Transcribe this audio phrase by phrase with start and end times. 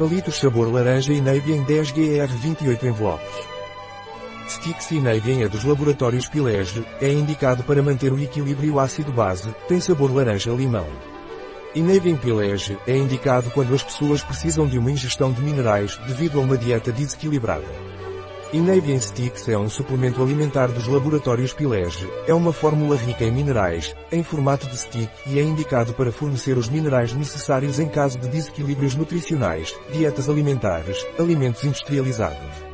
[0.00, 3.28] Palitos sabor laranja e Nabian 10 GR 28 envelopes.
[4.48, 10.10] Stix Inavian é dos laboratórios Pilege, é indicado para manter o equilíbrio ácido-base, tem sabor
[10.10, 10.86] laranja-limão.
[11.74, 16.42] Inavian Pilege é indicado quando as pessoas precisam de uma ingestão de minerais devido a
[16.44, 17.68] uma dieta desequilibrada.
[18.52, 22.10] Inavian Sticks é um suplemento alimentar dos laboratórios Pilege.
[22.26, 26.58] É uma fórmula rica em minerais, em formato de stick, e é indicado para fornecer
[26.58, 32.70] os minerais necessários em caso de desequilíbrios nutricionais, dietas alimentares, alimentos industrializados.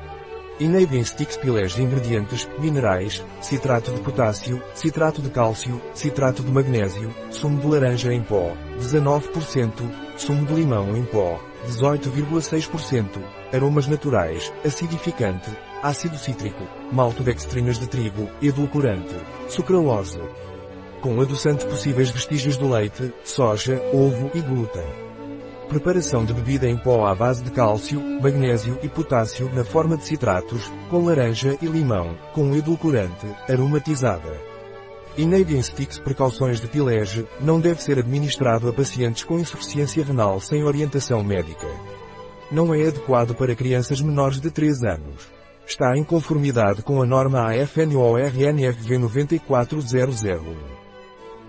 [0.58, 7.60] Inavian Sticks Pilege Ingredientes, minerais, citrato de potássio, citrato de cálcio, citrato de magnésio, sumo
[7.60, 9.70] de laranja em pó, 19%,
[10.16, 13.22] sumo de limão em pó, 18,6%,
[13.52, 15.50] aromas naturais, acidificante,
[15.82, 19.14] ácido cítrico, maltodextrinas de trigo, edulcorante,
[19.48, 20.20] sucralose.
[21.00, 25.06] Com adoçante possíveis vestígios do leite, soja, ovo e glúten.
[25.68, 30.04] Preparação de bebida em pó à base de cálcio, magnésio e potássio na forma de
[30.04, 34.40] citratos, com laranja e limão, com edulcorante, aromatizada.
[35.16, 40.62] Inadian Sticks Precauções de Pilege, não deve ser administrado a pacientes com insuficiência renal sem
[40.62, 41.66] orientação médica.
[42.50, 45.35] Não é adequado para crianças menores de 3 anos.
[45.66, 50.56] Está em conformidade com a norma AFNORNFV 94001.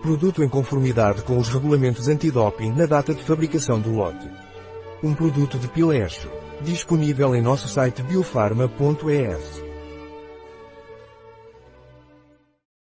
[0.02, 4.28] Produto em conformidade com os regulamentos antidoping na data de fabricação do lote.
[5.04, 6.28] Um produto de Pilege.
[6.62, 9.67] Disponível em nosso site biofarma.es.